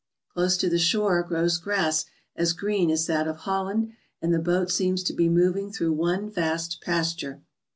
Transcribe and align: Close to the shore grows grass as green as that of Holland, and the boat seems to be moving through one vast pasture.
Close 0.33 0.57
to 0.57 0.67
the 0.67 0.79
shore 0.79 1.21
grows 1.21 1.59
grass 1.59 2.05
as 2.35 2.53
green 2.53 2.89
as 2.89 3.05
that 3.05 3.27
of 3.27 3.35
Holland, 3.37 3.91
and 4.19 4.33
the 4.33 4.39
boat 4.39 4.71
seems 4.71 5.03
to 5.03 5.13
be 5.13 5.29
moving 5.29 5.71
through 5.71 5.93
one 5.93 6.27
vast 6.31 6.81
pasture. 6.81 7.43